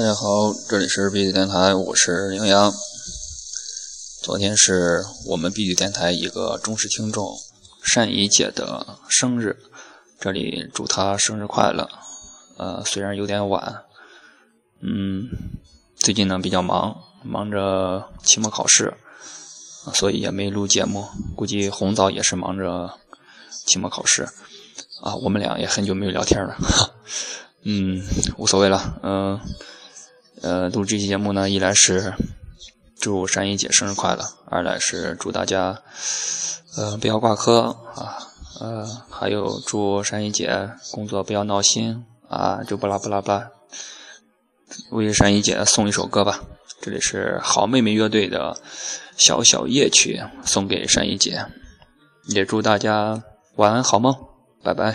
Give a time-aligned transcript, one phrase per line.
[0.00, 2.72] 大家好，这里是 B 级电台，我是杨洋。
[4.22, 7.36] 昨天是我们 B 级电台一个忠实听众
[7.82, 9.58] 善怡姐的生日，
[10.18, 11.86] 这里祝她生日快乐。
[12.56, 13.82] 呃，虽然有点晚，
[14.80, 15.28] 嗯，
[15.96, 18.94] 最近呢比较忙，忙着期末考试，
[19.92, 21.06] 所以也没录节目。
[21.36, 22.90] 估计红枣也是忙着
[23.66, 24.26] 期末考试。
[25.02, 26.56] 啊，我们俩也很久没有聊天了，
[27.64, 28.02] 嗯，
[28.38, 29.38] 无所谓了，嗯，
[30.42, 32.14] 呃录这期节目呢，一来是
[32.98, 35.82] 祝山一姐生日快乐，二来是祝大家，
[36.76, 38.18] 呃，不要挂科啊，
[38.60, 43.50] 呃，还有祝山一姐工作不要闹心啊，就不拉不拉不拉，
[44.90, 46.40] 为山一姐送一首歌吧，
[46.80, 48.56] 这里是好妹妹乐队的
[49.16, 51.46] 小小夜曲，送给山一姐，
[52.28, 53.22] 也祝大家
[53.56, 54.14] 晚安好梦。
[54.62, 54.94] 拜拜。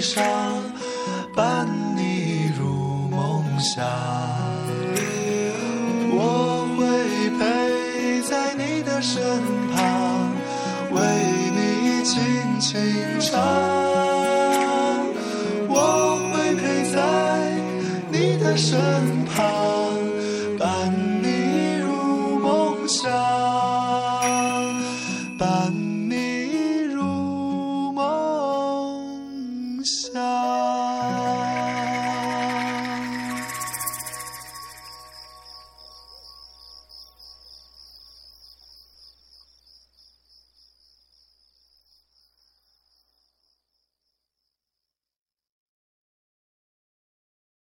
[0.00, 0.22] 上，
[1.34, 2.64] 伴你入
[3.10, 3.84] 梦乡。
[6.18, 9.22] 我会陪在你的身
[9.74, 10.32] 旁，
[10.92, 11.00] 为
[11.54, 12.14] 你轻
[12.60, 12.74] 轻
[13.20, 13.38] 唱。
[15.68, 16.98] 我会陪在
[18.10, 18.74] 你的身
[19.26, 19.85] 旁。